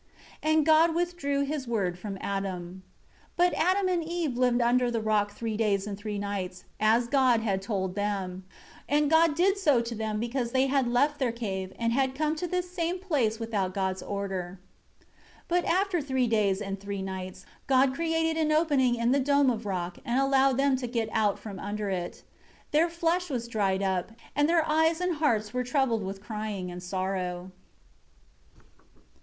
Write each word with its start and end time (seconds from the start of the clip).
10 0.41 0.53
And 0.57 0.65
God 0.65 0.95
withdrew 0.95 1.41
His 1.41 1.67
Word 1.67 1.99
from 1.99 2.17
Adam. 2.21 2.81
11 3.37 3.37
But 3.37 3.53
Adam 3.53 3.87
and 3.87 4.03
Eve 4.03 4.35
lived 4.35 4.59
under 4.59 4.89
the 4.89 4.99
rock 4.99 5.31
three 5.31 5.55
days 5.55 5.85
and 5.85 5.95
three 5.95 6.17
nights, 6.17 6.63
as 6.79 7.05
God 7.07 7.41
had 7.41 7.61
told 7.61 7.93
them. 7.93 8.43
12 8.87 8.97
And 9.03 9.11
God 9.11 9.35
did 9.35 9.59
so 9.59 9.79
to 9.79 9.93
them 9.93 10.19
because 10.19 10.53
they 10.53 10.65
had 10.65 10.87
left 10.87 11.19
their 11.19 11.31
cave 11.31 11.71
and 11.77 11.93
had 11.93 12.15
come 12.15 12.35
to 12.37 12.47
this 12.47 12.71
same 12.71 12.97
place 12.97 13.39
without 13.39 13.75
God's 13.75 14.01
order. 14.01 14.57
13 15.01 15.09
But, 15.49 15.65
after 15.65 16.01
three 16.01 16.25
days 16.25 16.63
and 16.63 16.79
three 16.79 17.03
nights, 17.03 17.45
God 17.67 17.93
created 17.93 18.37
an 18.41 18.51
opening 18.51 18.95
in 18.95 19.11
the 19.11 19.19
dome 19.19 19.51
of 19.51 19.67
rock 19.67 19.99
and 20.03 20.19
allowed 20.19 20.57
them 20.57 20.77
to 20.77 20.87
get 20.87 21.09
out 21.11 21.37
from 21.37 21.59
under 21.59 21.91
it. 21.91 22.23
Their 22.71 22.89
flesh 22.89 23.29
was 23.29 23.47
dried 23.47 23.83
up, 23.83 24.13
and 24.35 24.49
their 24.49 24.67
eyes 24.67 24.99
and 24.99 25.17
hearts 25.17 25.53
were 25.53 25.63
troubled 25.63 26.01
from 26.01 26.23
crying 26.25 26.71
and 26.71 26.81
sorrow. 26.81 27.51